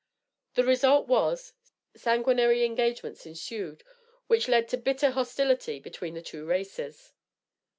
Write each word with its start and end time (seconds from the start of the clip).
The 0.55 0.63
result 0.63 1.07
was, 1.07 1.53
sanguinary 1.95 2.65
engagements 2.65 3.27
ensued, 3.27 3.83
which 4.25 4.47
led 4.47 4.67
to 4.69 4.77
bitter 4.77 5.11
hostility 5.11 5.77
between 5.79 6.15
the 6.15 6.23
two 6.23 6.43
races. 6.43 7.13